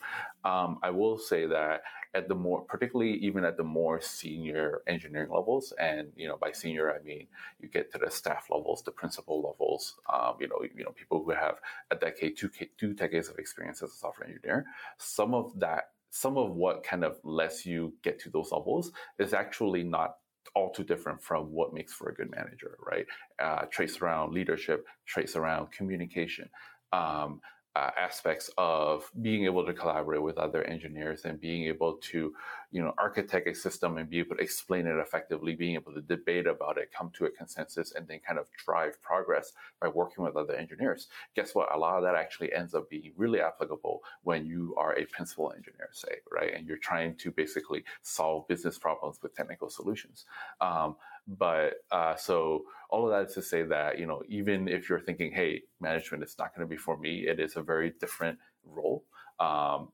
[0.43, 1.81] Um, I will say that
[2.13, 6.51] at the more, particularly even at the more senior engineering levels, and you know by
[6.51, 7.27] senior I mean
[7.59, 9.95] you get to the staff levels, the principal levels.
[10.11, 11.55] Um, you know you know people who have
[11.91, 14.65] a decade, two two decades of experience as a software engineer.
[14.97, 19.33] Some of that some of what kind of lets you get to those levels is
[19.33, 20.15] actually not
[20.55, 23.05] all too different from what makes for a good manager, right?
[23.41, 26.49] Uh, traits around leadership, traits around communication,
[26.91, 27.39] um,
[27.75, 32.33] uh, aspects of being able to collaborate with other engineers and being able to,
[32.71, 36.01] you know, architect a system and be able to explain it effectively, being able to
[36.01, 40.23] debate about it, come to a consensus, and then kind of drive progress by working
[40.23, 41.07] with other engineers.
[41.35, 41.73] Guess what?
[41.73, 45.53] A lot of that actually ends up being really applicable when you are a principal
[45.55, 50.25] engineer, say, right, and you're trying to basically solve business problems with technical solutions.
[50.59, 50.95] Um,
[51.37, 54.99] but uh, so all of that is to say that you know even if you're
[54.99, 58.39] thinking, hey, management is not going to be for me, it is a very different
[58.65, 59.03] role
[59.39, 59.89] um,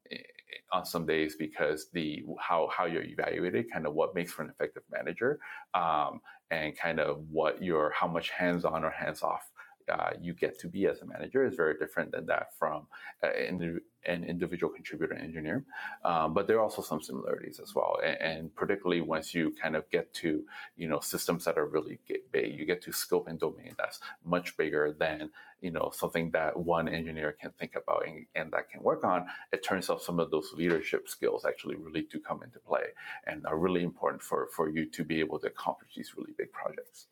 [0.72, 4.50] on some days because the how how you're evaluated, kind of what makes for an
[4.50, 5.40] effective manager,
[5.74, 6.22] um,
[6.52, 9.50] and kind of what your how much hands on or hands off
[9.92, 12.88] uh, you get to be as a manager is very different than that from
[13.22, 15.64] an, an individual contributor engineer.
[16.04, 18.00] Um, but there are also some similarities as well.
[18.04, 20.44] And, and, particularly once you kind of get to,
[20.76, 22.00] you know, systems that are really
[22.32, 25.30] big, you get to scope and domain that's much bigger than,
[25.62, 29.28] you know, something that one engineer can think about and, and that can work on.
[29.52, 32.88] It turns out some of those leadership skills actually really do come into play
[33.28, 36.52] and are really important for, for you to be able to accomplish these really big
[36.52, 37.08] projects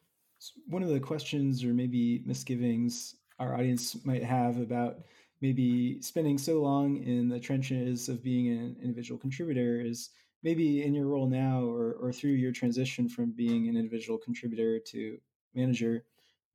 [0.67, 4.99] one of the questions or maybe misgivings our audience might have about
[5.41, 10.09] maybe spending so long in the trenches of being an individual contributor is
[10.43, 14.79] maybe in your role now or, or through your transition from being an individual contributor
[14.79, 15.17] to
[15.55, 16.05] manager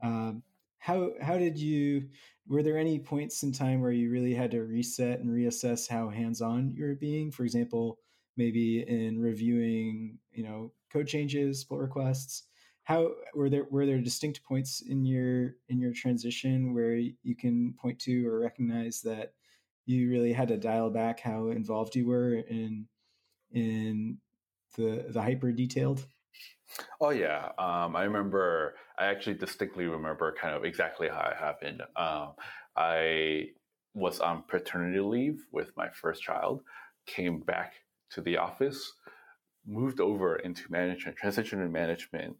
[0.02, 0.42] um,
[0.78, 2.08] how how did you
[2.46, 6.08] were there any points in time where you really had to reset and reassess how
[6.08, 7.30] hands-on you were being?
[7.30, 7.98] For example
[8.36, 12.44] maybe in reviewing you know code changes pull requests
[12.88, 17.74] how were there were there distinct points in your in your transition where you can
[17.74, 19.34] point to or recognize that
[19.84, 22.88] you really had to dial back how involved you were in
[23.52, 24.16] in
[24.78, 26.06] the the hyper detailed?
[26.98, 27.50] Oh yeah.
[27.58, 31.82] Um, i remember i actually distinctly remember kind of exactly how it happened.
[31.94, 32.32] Um,
[32.74, 33.48] i
[33.92, 36.62] was on paternity leave with my first child
[37.06, 37.74] came back
[38.12, 38.94] to the office
[39.66, 42.34] moved over into management transition in management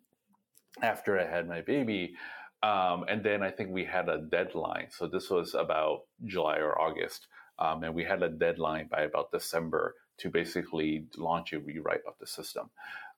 [0.83, 2.15] after I had my baby.
[2.63, 4.89] Um, and then I think we had a deadline.
[4.91, 7.29] So this was about July or August.
[7.59, 12.15] Um, and we had a deadline by about December to basically launch a rewrite of
[12.21, 12.71] the system.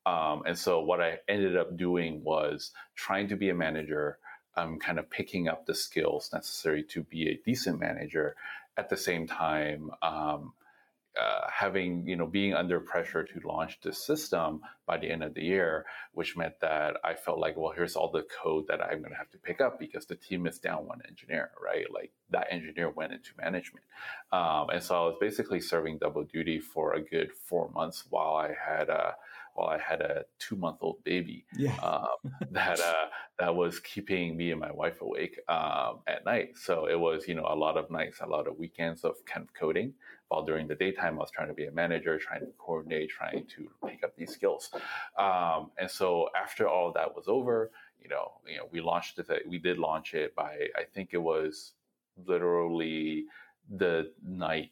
[0.06, 4.18] Um, and so what I ended up doing was trying to be a manager,
[4.56, 8.36] kind of picking up the skills necessary to be a decent manager.
[8.76, 10.52] At the same time, um,
[11.20, 15.34] uh, having you know being under pressure to launch this system by the end of
[15.34, 19.00] the year, which meant that I felt like, well, here's all the code that I'm
[19.00, 21.86] going to have to pick up because the team is down one engineer, right?
[21.92, 23.84] Like that engineer went into management,
[24.32, 28.34] um, and so I was basically serving double duty for a good four months while
[28.34, 29.14] I had a
[29.60, 31.76] while I had a two month old baby yeah.
[31.76, 33.06] um, that uh,
[33.38, 36.56] that was keeping me and my wife awake um, at night.
[36.56, 39.46] So it was you know a lot of nights, a lot of weekends of kind
[39.46, 39.92] of coding
[40.28, 43.46] while during the daytime I was trying to be a manager, trying to coordinate, trying
[43.56, 44.70] to pick up these skills.
[45.18, 49.28] Um, and so after all that was over, you know, you know, we launched it.
[49.46, 51.72] We did launch it by I think it was
[52.26, 53.24] literally
[53.76, 54.70] the night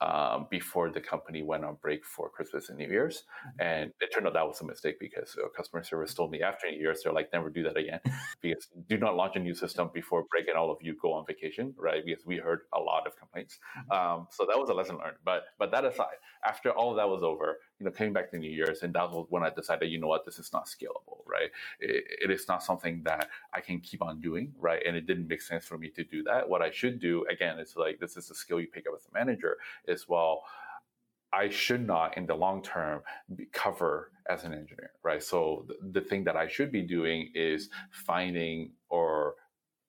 [0.00, 3.22] um, before the company went on break for Christmas and New Year's.
[3.22, 3.66] Mm-hmm.
[3.66, 6.78] And it turned out that was a mistake because customer service told me after New
[6.78, 8.00] Year's, they're like, never do that again.
[8.42, 11.24] because do not launch a new system before break and all of you go on
[11.26, 12.04] vacation, right?
[12.04, 13.58] Because we heard a lot of complaints.
[13.78, 13.92] Mm-hmm.
[13.92, 15.16] Um, so that was a lesson learned.
[15.24, 18.38] But but that aside, after all of that was over, you know, coming back to
[18.38, 21.18] New Year's, and that was when I decided, you know what, this is not scalable,
[21.26, 21.50] right?
[21.80, 24.82] It, it is not something that I can keep on doing, right?
[24.86, 26.48] And it didn't make sense for me to do that.
[26.48, 29.06] What I should do, again, it's like this is a skill you pick up as
[29.10, 29.58] a manager,
[29.88, 30.44] is well.
[31.32, 33.02] I should not, in the long term,
[33.52, 35.20] cover as an engineer, right?
[35.22, 39.34] So the, the thing that I should be doing is finding or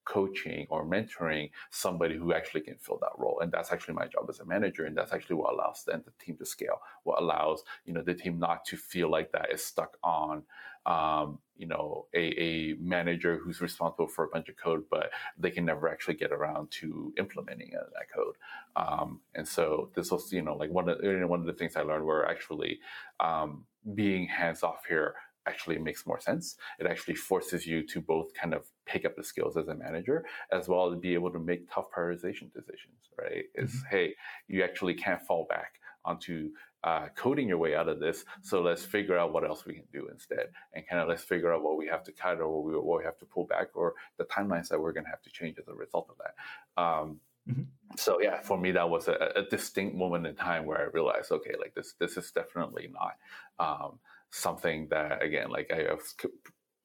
[0.05, 3.39] coaching or mentoring somebody who actually can fill that role.
[3.41, 4.85] And that's actually my job as a manager.
[4.85, 8.13] And that's actually what allows then the team to scale, what allows, you know, the
[8.13, 10.43] team not to feel like that is stuck on,
[10.85, 15.49] um, you know, a, a manager who's responsible for a bunch of code, but they
[15.49, 18.35] can never actually get around to implementing that code.
[18.75, 21.81] Um, and so this was, you know, like one of, one of the things I
[21.81, 22.79] learned were actually
[23.19, 23.65] um,
[23.95, 25.15] being hands off here
[25.47, 26.57] actually makes more sense.
[26.79, 30.25] It actually forces you to both kind of pick up the skills as a manager
[30.51, 33.45] as well as be able to make tough prioritization decisions, right?
[33.55, 33.87] Is mm-hmm.
[33.89, 34.15] hey,
[34.47, 36.51] you actually can't fall back onto
[36.83, 38.25] uh, coding your way out of this.
[38.43, 41.51] So let's figure out what else we can do instead, and kind of let's figure
[41.51, 43.69] out what we have to cut or what we, what we have to pull back,
[43.73, 46.81] or the timelines that we're going to have to change as a result of that.
[46.81, 47.19] Um,
[47.49, 47.63] Mm-hmm.
[47.95, 51.31] So yeah, for me that was a, a, distinct moment in time where I realized,
[51.31, 53.17] okay, like this this is definitely not
[53.59, 53.99] um,
[54.31, 56.15] something that again, like I was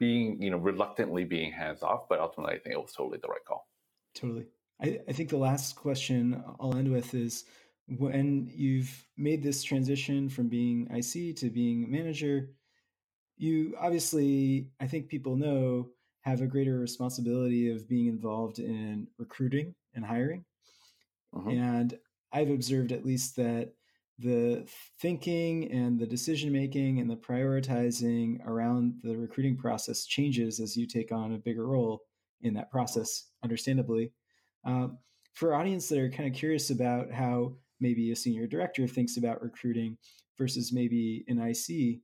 [0.01, 3.29] being you know reluctantly being hands off, but ultimately I think it was totally the
[3.29, 3.69] right call.
[4.17, 4.47] Totally.
[4.83, 7.45] I, I think the last question I'll end with is
[7.99, 12.51] when you've made this transition from being IC to being manager,
[13.37, 15.91] you obviously, I think people know,
[16.23, 20.45] have a greater responsibility of being involved in recruiting and hiring.
[21.35, 21.51] Mm-hmm.
[21.51, 21.99] And
[22.33, 23.73] I've observed at least that
[24.21, 24.67] the
[25.01, 30.87] thinking and the decision making and the prioritizing around the recruiting process changes as you
[30.87, 32.03] take on a bigger role
[32.43, 34.13] in that process, understandably.
[34.65, 34.99] Um,
[35.35, 39.43] for audience that are kind of curious about how maybe a senior director thinks about
[39.43, 39.97] recruiting
[40.37, 42.01] versus maybe an IC,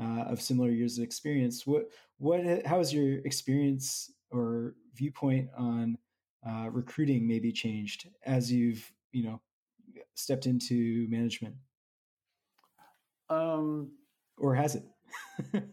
[0.00, 1.66] uh, of similar years of experience.
[1.66, 1.84] What
[2.18, 5.96] what how has your experience or viewpoint on
[6.46, 9.40] uh, recruiting maybe changed as you've you know
[10.14, 11.54] stepped into management?
[13.28, 13.90] Um,
[14.38, 14.84] or has it?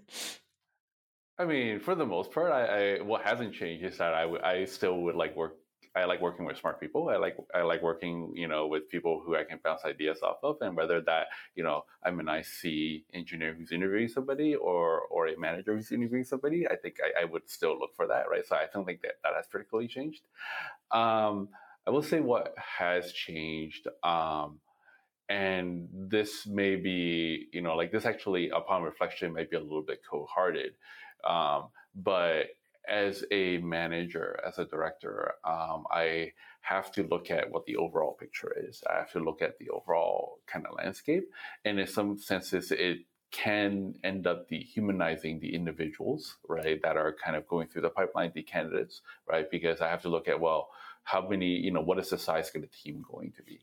[1.38, 2.66] I mean, for the most part, I,
[2.98, 5.56] I what hasn't changed is that I, w- I still would like work
[5.96, 7.10] I like working with smart people.
[7.10, 10.38] I like I like working, you know, with people who I can bounce ideas off
[10.42, 15.28] of, and whether that, you know, I'm an IC engineer who's interviewing somebody or or
[15.28, 18.46] a manager who's interviewing somebody, I think I, I would still look for that, right?
[18.48, 20.22] So I don't think that that has particularly changed.
[20.92, 21.50] Um,
[21.88, 23.88] I will say what has changed.
[24.04, 24.60] Um,
[25.30, 29.84] and this may be, you know, like this actually, upon reflection, might be a little
[29.84, 30.74] bit cold hearted.
[31.28, 32.48] Um, but
[32.88, 38.18] as a manager, as a director, um, I have to look at what the overall
[38.20, 38.84] picture is.
[38.90, 41.24] I have to look at the overall kind of landscape.
[41.64, 43.00] And in some senses, it
[43.32, 48.32] can end up dehumanizing the individuals, right, that are kind of going through the pipeline,
[48.36, 49.50] the candidates, right?
[49.50, 50.70] Because I have to look at, well,
[51.04, 53.62] how many, you know, what is the size of the team going to be?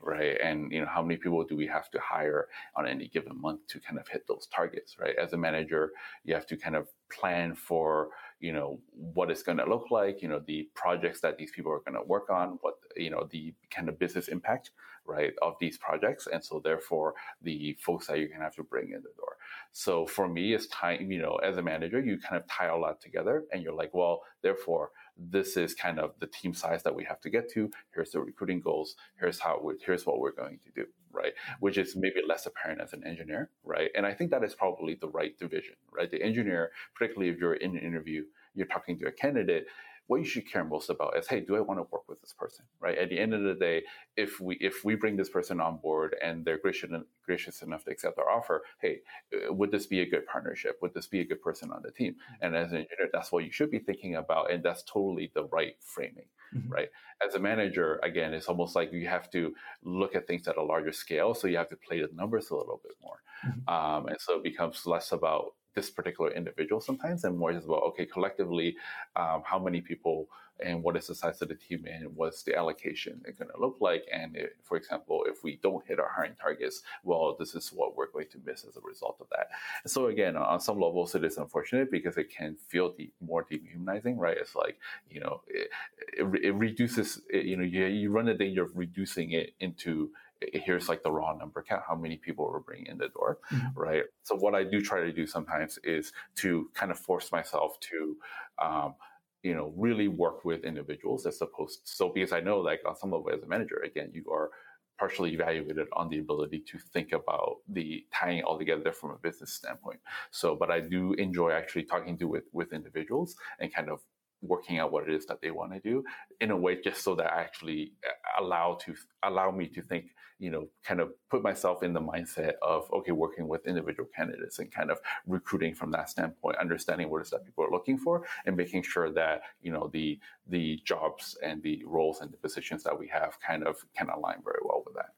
[0.00, 0.38] right?
[0.42, 3.66] And you know, how many people do we have to hire on any given month
[3.68, 5.16] to kind of hit those targets, right?
[5.16, 5.92] As a manager,
[6.24, 10.20] you have to kind of plan for you know what it's going to look like
[10.20, 13.26] you know the projects that these people are going to work on what you know
[13.30, 14.72] the kind of business impact
[15.06, 18.62] right of these projects and so therefore the folks that you're going to have to
[18.64, 19.36] bring in the door
[19.72, 22.84] so for me it's time you know as a manager you kind of tie all
[22.84, 26.94] that together and you're like well therefore this is kind of the team size that
[26.94, 27.70] we have to get to.
[27.94, 28.96] Here's the recruiting goals.
[29.18, 31.32] Here's how we, here's what we're going to do, right?
[31.60, 33.90] Which is maybe less apparent as an engineer, right?
[33.94, 36.10] And I think that is probably the right division, right?
[36.10, 38.24] The engineer, particularly if you're in an interview,
[38.54, 39.66] you're talking to a candidate,
[40.06, 42.32] what you should care most about is hey do i want to work with this
[42.32, 43.82] person right at the end of the day
[44.16, 46.90] if we if we bring this person on board and they're gracious,
[47.24, 49.00] gracious enough to accept our offer hey
[49.34, 51.90] uh, would this be a good partnership would this be a good person on the
[51.90, 52.44] team mm-hmm.
[52.44, 55.44] and as an engineer that's what you should be thinking about and that's totally the
[55.46, 56.72] right framing mm-hmm.
[56.72, 56.88] right
[57.26, 60.62] as a manager again it's almost like you have to look at things at a
[60.62, 63.68] larger scale so you have to play the numbers a little bit more mm-hmm.
[63.74, 67.82] um, and so it becomes less about this particular individual sometimes and more just about
[67.82, 68.74] okay collectively
[69.14, 72.56] um, how many people and what is the size of the team and what's the
[72.56, 74.06] allocation going to look like?
[74.10, 78.10] And for example if we don't hit our hiring targets well this is what we're
[78.10, 79.48] going to miss as a result of that.
[79.84, 83.46] And so again on some levels it is unfortunate because it can feel de- more
[83.48, 84.38] dehumanizing right?
[84.38, 84.78] It's like
[85.10, 85.68] you know it,
[86.16, 90.10] it, it reduces it, you know you, you run the danger of reducing it into
[90.40, 93.78] here's like the raw number count how many people we're bringing in the door mm-hmm.
[93.78, 97.78] right so what i do try to do sometimes is to kind of force myself
[97.80, 98.16] to
[98.62, 98.94] um,
[99.42, 103.10] you know really work with individuals as opposed so because i know like on some
[103.10, 104.50] level as a manager again you are
[104.98, 109.52] partially evaluated on the ability to think about the tying all together from a business
[109.52, 114.00] standpoint so but i do enjoy actually talking to with with individuals and kind of
[114.42, 116.04] working out what it is that they want to do
[116.40, 120.06] in a way just so that I actually uh, allow to allow me to think
[120.38, 124.58] you know kind of put myself in the mindset of okay working with individual candidates
[124.58, 127.98] and kind of recruiting from that standpoint understanding what it is that people are looking
[127.98, 132.36] for and making sure that you know the the jobs and the roles and the
[132.36, 135.10] positions that we have kind of can align very well with that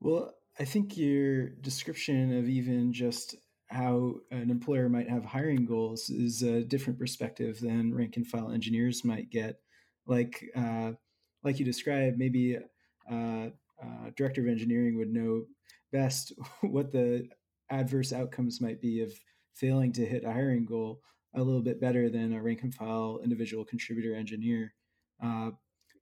[0.00, 3.36] well I think your description of even just
[3.68, 8.50] how an employer might have hiring goals is a different perspective than rank and file
[8.50, 9.60] engineers might get.
[10.06, 10.92] Like uh,
[11.42, 12.58] like you described, maybe
[13.10, 13.46] uh,
[13.82, 15.44] uh, director of engineering would know
[15.92, 17.28] best what the
[17.70, 19.12] adverse outcomes might be of
[19.54, 21.00] failing to hit a hiring goal
[21.34, 24.72] a little bit better than a rank and file individual contributor engineer.
[25.22, 25.50] Uh,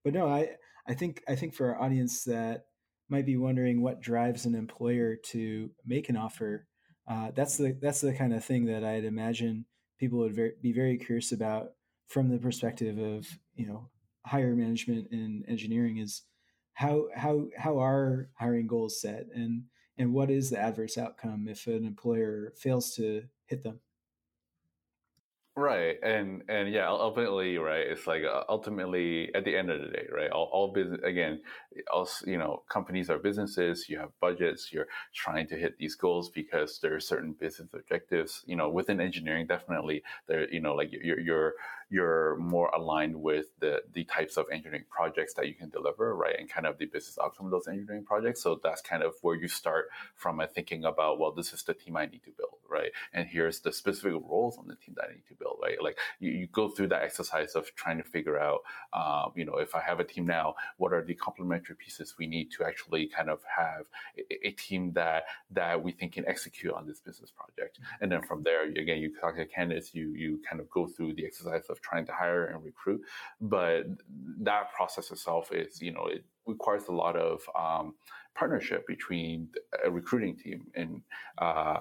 [0.04, 0.50] but no, I
[0.88, 2.64] I think I think for our audience that
[3.08, 6.66] might be wondering what drives an employer to make an offer
[7.10, 9.64] uh, that's the that's the kind of thing that I'd imagine
[9.98, 11.70] people would be very curious about
[12.06, 13.26] from the perspective of
[13.56, 13.88] you know
[14.24, 16.22] higher management in engineering is
[16.80, 19.26] how how how are hiring goals set?
[19.34, 19.64] And
[19.98, 23.80] and what is the adverse outcome if an employer fails to hit them
[25.56, 27.84] Right, and and yeah, ultimately, right.
[27.86, 30.30] It's like uh, ultimately at the end of the day, right.
[30.30, 31.42] All, all business again,
[31.92, 33.88] also you know, companies are businesses.
[33.88, 34.72] You have budgets.
[34.72, 38.44] You're trying to hit these goals because there are certain business objectives.
[38.46, 40.48] You know, within engineering, definitely there.
[40.48, 41.54] You know, like you're you're
[41.90, 46.36] you're more aligned with the the types of engineering projects that you can deliver, right,
[46.38, 48.40] and kind of the business outcome of those engineering projects.
[48.42, 51.74] So that's kind of where you start from a thinking about, well, this is the
[51.74, 55.06] team I need to build, right, and here's the specific roles on the team that
[55.10, 55.82] I need to build, right.
[55.82, 58.60] Like you, you go through that exercise of trying to figure out,
[58.92, 62.26] um, you know, if I have a team now, what are the complementary pieces we
[62.26, 63.86] need to actually kind of have
[64.18, 68.22] a, a team that that we think can execute on this business project, and then
[68.22, 71.64] from there, again, you talk to candidates, you you kind of go through the exercise
[71.68, 73.02] of trying to hire and recruit.
[73.40, 73.86] But
[74.40, 77.94] that process itself is, you know, it requires a lot of um,
[78.34, 79.48] partnership between
[79.84, 81.02] a recruiting team and
[81.38, 81.80] uh,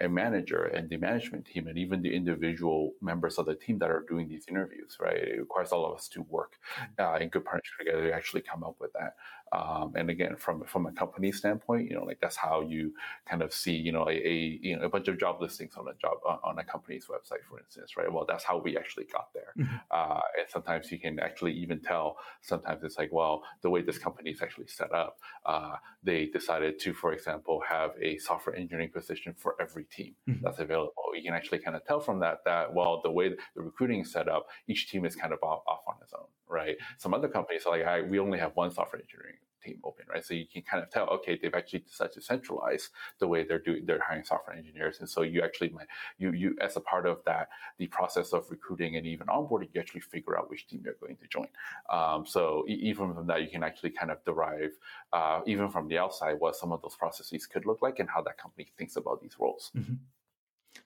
[0.00, 3.90] a manager and the management team and even the individual members of the team that
[3.90, 6.58] are doing these interviews right it requires all of us to work
[6.98, 7.14] mm.
[7.14, 9.14] uh, in good partnership together to actually come up with that
[9.52, 12.92] um, and again, from from a company standpoint, you know, like that's how you
[13.28, 15.86] kind of see, you know, a, a you know a bunch of job listings on
[15.86, 18.12] a job on a company's website, for instance, right?
[18.12, 19.52] Well, that's how we actually got there.
[19.56, 19.76] Mm-hmm.
[19.90, 22.16] Uh, and sometimes you can actually even tell.
[22.40, 26.80] Sometimes it's like, well, the way this company is actually set up, uh, they decided
[26.80, 30.40] to, for example, have a software engineering position for every team mm-hmm.
[30.42, 30.92] that's available.
[31.14, 34.12] You can actually kind of tell from that that well, the way the recruiting is
[34.12, 36.76] set up, each team is kind of off, off on its own, right?
[36.98, 39.36] Some other companies are like, I, we only have one software engineering
[39.66, 40.24] team open, right?
[40.24, 43.58] So you can kind of tell, okay, they've actually decided to centralize the way they're
[43.58, 44.96] doing, they're hiring software engineers.
[45.00, 45.88] And so you actually, might
[46.18, 47.48] you, you, as a part of that,
[47.78, 51.16] the process of recruiting and even onboarding, you actually figure out which team you're going
[51.16, 51.48] to join.
[51.90, 54.72] Um, so even from that, you can actually kind of derive,
[55.12, 58.22] uh, even from the outside, what some of those processes could look like and how
[58.22, 59.70] that company thinks about these roles.
[59.76, 59.94] Mm-hmm.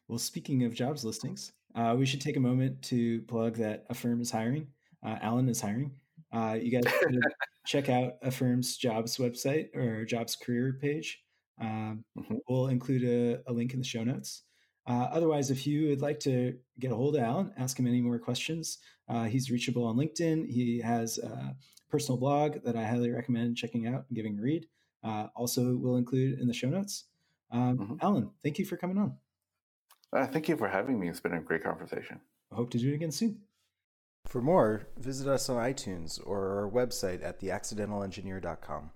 [0.08, 4.20] Well, speaking of jobs listings, uh, we should take a moment to plug that Affirm
[4.20, 4.66] is hiring.
[5.02, 5.92] Uh, Allen is hiring.
[6.32, 6.92] Uh, you guys
[7.66, 11.22] check out Affirm's jobs website or jobs career page.
[11.60, 12.36] Um, mm-hmm.
[12.48, 14.42] We'll include a, a, link in the show notes.
[14.86, 18.00] Uh, otherwise, if you would like to get a hold of Allen, ask him any
[18.00, 18.78] more questions,
[19.08, 20.48] uh, he's reachable on LinkedIn.
[20.48, 21.54] He has a
[21.90, 24.66] personal blog that I highly recommend checking out and giving a read.
[25.02, 27.04] Uh, also, we'll include in the show notes.
[27.50, 27.94] Um, mm-hmm.
[28.00, 29.16] Allen, thank you for coming on.
[30.12, 31.08] Uh, thank you for having me.
[31.08, 32.20] It's been a great conversation.
[32.50, 33.40] I hope to do it again soon.
[34.30, 38.92] For more, visit us on iTunes or our website at theaccidentalengineer.com.